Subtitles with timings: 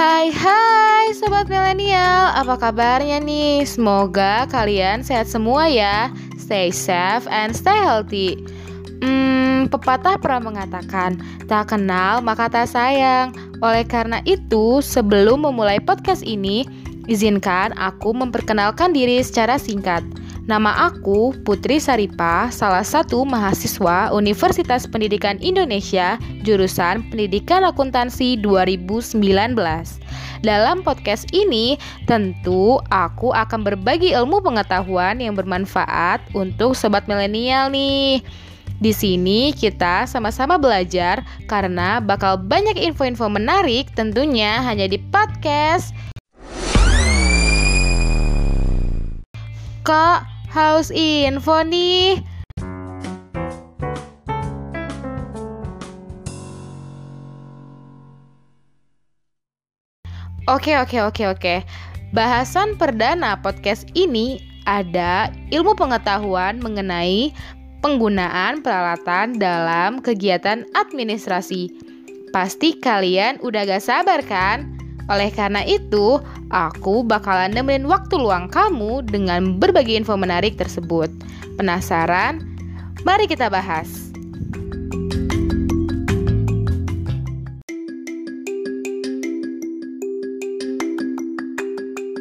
[0.00, 3.68] Hai hai sobat milenial, apa kabarnya nih?
[3.68, 6.08] Semoga kalian sehat semua ya.
[6.40, 8.40] Stay safe and stay healthy.
[9.04, 11.20] Hmm, pepatah pernah mengatakan,
[11.52, 13.36] tak kenal maka tak sayang.
[13.60, 16.64] Oleh karena itu, sebelum memulai podcast ini,
[17.04, 20.00] izinkan aku memperkenalkan diri secara singkat.
[20.50, 29.14] Nama aku Putri Saripah, salah satu mahasiswa Universitas Pendidikan Indonesia, jurusan Pendidikan Akuntansi 2019.
[30.42, 31.78] Dalam podcast ini,
[32.10, 38.18] tentu aku akan berbagi ilmu pengetahuan yang bermanfaat untuk sobat milenial nih.
[38.82, 45.94] Di sini kita sama-sama belajar karena bakal banyak info-info menarik tentunya hanya di podcast.
[49.86, 52.18] Kak, Haus info nih.
[60.50, 61.54] Oke, oke, oke, oke.
[62.10, 67.30] Bahasan perdana podcast ini ada ilmu pengetahuan mengenai
[67.78, 71.70] penggunaan peralatan dalam kegiatan administrasi.
[72.34, 74.74] Pasti kalian udah gak sabar kan?
[75.10, 76.22] Oleh karena itu,
[76.54, 81.10] aku bakalan nemenin waktu luang kamu dengan berbagi info menarik tersebut.
[81.58, 82.46] Penasaran?
[83.02, 83.90] Mari kita bahas.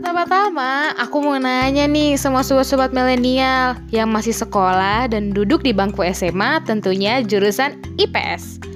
[0.00, 6.00] Pertama-tama, aku mau nanya nih sama sobat-sobat milenial yang masih sekolah dan duduk di bangku
[6.16, 8.69] SMA tentunya jurusan IPS.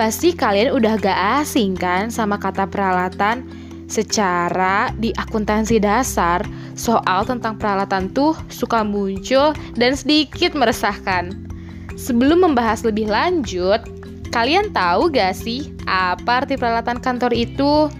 [0.00, 3.44] Pasti kalian udah gak asing kan sama kata peralatan?
[3.84, 6.40] Secara di akuntansi dasar,
[6.72, 11.36] soal tentang peralatan tuh suka muncul dan sedikit meresahkan.
[12.00, 13.84] Sebelum membahas lebih lanjut,
[14.32, 17.92] kalian tahu gak sih apa arti peralatan kantor itu?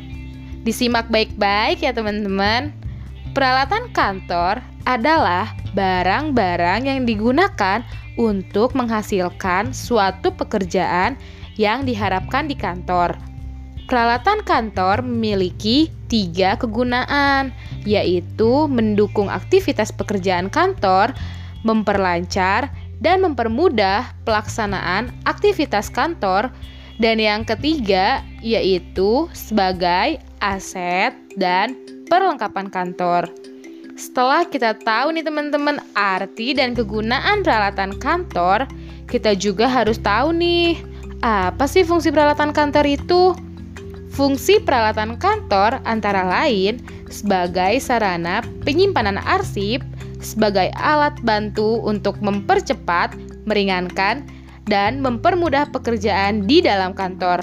[0.64, 2.72] Disimak baik-baik ya teman-teman.
[3.36, 7.84] Peralatan kantor adalah barang-barang yang digunakan
[8.16, 11.20] untuk menghasilkan suatu pekerjaan
[11.60, 13.12] yang diharapkan di kantor.
[13.84, 17.52] Peralatan kantor memiliki tiga kegunaan,
[17.84, 21.12] yaitu mendukung aktivitas pekerjaan kantor,
[21.60, 22.72] memperlancar,
[23.04, 26.48] dan mempermudah pelaksanaan aktivitas kantor,
[27.00, 31.76] dan yang ketiga yaitu sebagai aset dan
[32.08, 33.28] perlengkapan kantor.
[33.96, 38.64] Setelah kita tahu nih teman-teman arti dan kegunaan peralatan kantor,
[39.08, 40.80] kita juga harus tahu nih
[41.20, 43.36] apa sih fungsi peralatan kantor itu?
[44.10, 49.80] Fungsi peralatan kantor antara lain sebagai sarana penyimpanan arsip,
[50.18, 53.14] sebagai alat bantu untuk mempercepat,
[53.46, 54.26] meringankan,
[54.68, 57.42] dan mempermudah pekerjaan di dalam kantor.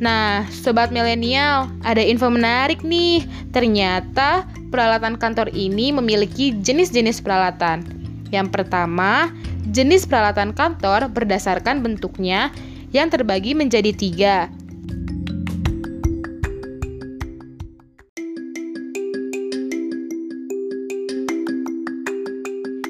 [0.00, 3.20] Nah, sobat milenial, ada info menarik nih.
[3.52, 7.84] Ternyata peralatan kantor ini memiliki jenis-jenis peralatan.
[8.32, 9.28] Yang pertama,
[9.70, 12.50] Jenis peralatan kantor berdasarkan bentuknya
[12.90, 14.50] yang terbagi menjadi tiga.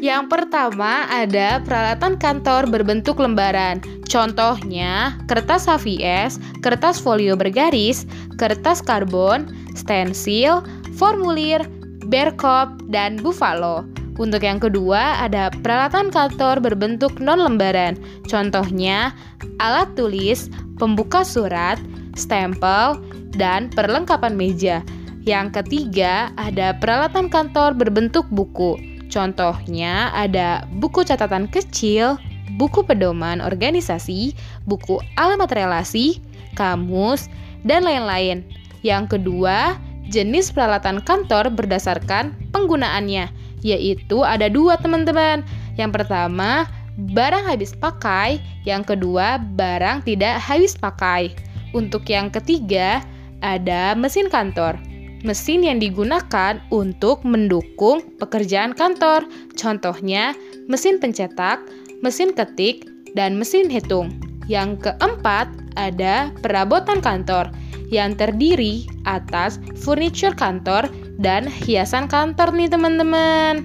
[0.01, 3.85] Yang pertama ada peralatan kantor berbentuk lembaran.
[4.09, 8.09] Contohnya kertas HVS, kertas folio bergaris,
[8.41, 9.45] kertas karbon,
[9.77, 10.65] stensil,
[10.97, 11.61] formulir,
[12.09, 13.85] berkop, dan buffalo.
[14.21, 17.97] Untuk yang kedua, ada peralatan kantor berbentuk non-lembaran.
[18.29, 19.17] Contohnya,
[19.57, 21.81] alat tulis, pembuka surat,
[22.13, 23.01] stempel,
[23.33, 24.85] dan perlengkapan meja.
[25.25, 28.77] Yang ketiga, ada peralatan kantor berbentuk buku.
[29.09, 32.21] Contohnya, ada buku catatan kecil,
[32.61, 34.37] buku pedoman organisasi,
[34.69, 36.21] buku alamat relasi,
[36.61, 37.33] kamus,
[37.65, 38.45] dan lain-lain.
[38.85, 39.81] Yang kedua,
[40.13, 45.45] jenis peralatan kantor berdasarkan penggunaannya yaitu ada dua teman-teman.
[45.77, 46.69] Yang pertama,
[47.17, 51.33] barang habis pakai, yang kedua, barang tidak habis pakai.
[51.73, 53.01] Untuk yang ketiga,
[53.41, 54.77] ada mesin kantor.
[55.21, 59.29] Mesin yang digunakan untuk mendukung pekerjaan kantor.
[59.53, 60.33] Contohnya,
[60.69, 61.61] mesin pencetak,
[62.01, 64.17] mesin ketik, dan mesin hitung.
[64.49, 65.47] Yang keempat,
[65.79, 67.53] ada perabotan kantor
[67.91, 70.87] yang terdiri atas furniture kantor
[71.21, 73.61] dan hiasan kantor nih teman-teman.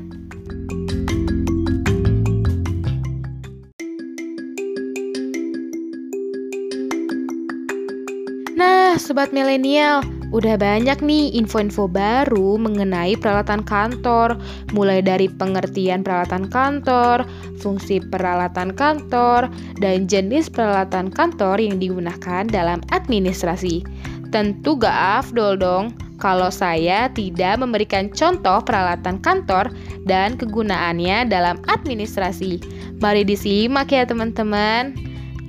[8.60, 10.04] Nah, sobat milenial,
[10.36, 14.36] Udah banyak nih info-info baru mengenai peralatan kantor,
[14.76, 17.24] mulai dari pengertian peralatan kantor,
[17.64, 19.48] fungsi peralatan kantor,
[19.80, 23.88] dan jenis peralatan kantor yang digunakan dalam administrasi.
[24.34, 29.72] Tentu gak afdol dong kalau saya tidak memberikan contoh peralatan kantor
[30.08, 32.62] dan kegunaannya dalam administrasi.
[33.04, 34.96] Mari disimak ya teman-teman.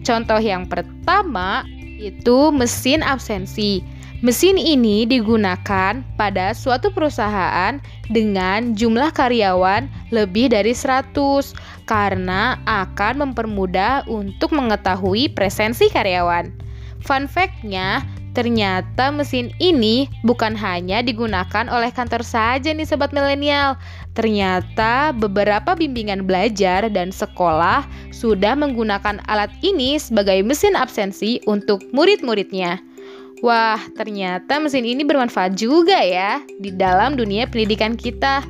[0.03, 1.63] Contoh yang pertama
[1.99, 3.83] itu mesin absensi.
[4.25, 7.77] Mesin ini digunakan pada suatu perusahaan
[8.09, 11.13] dengan jumlah karyawan lebih dari 100
[11.85, 16.49] karena akan mempermudah untuk mengetahui presensi karyawan.
[17.05, 18.03] Fun fact-nya,
[18.37, 23.81] ternyata mesin ini bukan hanya digunakan oleh kantor saja nih sobat milenial.
[24.13, 32.77] Ternyata beberapa bimbingan belajar dan sekolah sudah menggunakan alat ini sebagai mesin absensi untuk murid-muridnya.
[33.41, 38.45] Wah, ternyata mesin ini bermanfaat juga ya di dalam dunia pendidikan kita.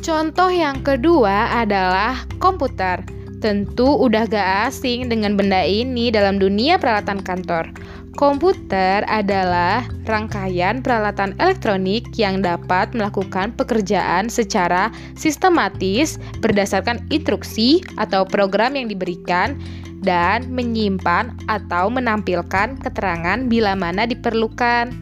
[0.00, 3.21] Contoh yang kedua adalah komputer.
[3.42, 7.74] Tentu udah gak asing dengan benda ini dalam dunia peralatan kantor.
[8.14, 18.78] Komputer adalah rangkaian peralatan elektronik yang dapat melakukan pekerjaan secara sistematis berdasarkan instruksi atau program
[18.78, 19.58] yang diberikan
[20.06, 24.94] dan menyimpan atau menampilkan keterangan bila mana diperlukan.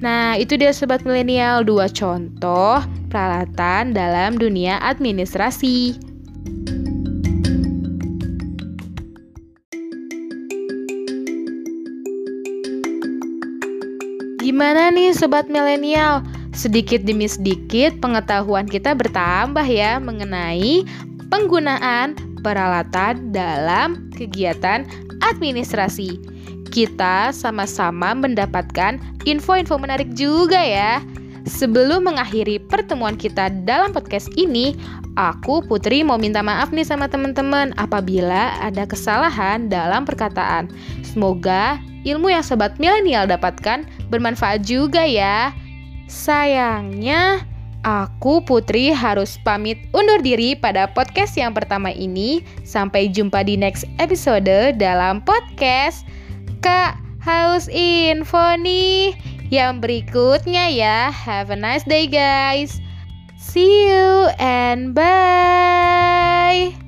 [0.00, 2.80] Nah, itu dia sobat milenial dua contoh
[3.12, 6.05] peralatan dalam dunia administrasi.
[14.46, 16.22] Gimana nih sobat milenial?
[16.54, 20.86] Sedikit demi sedikit pengetahuan kita bertambah ya mengenai
[21.34, 22.14] penggunaan
[22.46, 24.86] peralatan dalam kegiatan
[25.18, 26.22] administrasi.
[26.70, 31.02] Kita sama-sama mendapatkan info-info menarik juga ya.
[31.50, 34.78] Sebelum mengakhiri pertemuan kita dalam podcast ini,
[35.18, 40.70] aku Putri mau minta maaf nih sama teman-teman apabila ada kesalahan dalam perkataan.
[41.02, 45.54] Semoga ilmu yang sobat milenial dapatkan bermanfaat juga ya.
[46.06, 47.42] Sayangnya,
[47.86, 52.42] Aku Putri harus pamit undur diri pada podcast yang pertama ini.
[52.66, 56.02] Sampai jumpa di next episode dalam podcast
[56.66, 59.14] Kak Haus Info nih
[59.54, 61.14] yang berikutnya ya.
[61.14, 62.82] Have a nice day guys.
[63.38, 66.85] See you and bye.